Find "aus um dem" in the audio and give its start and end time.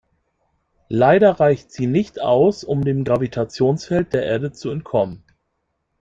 2.21-3.03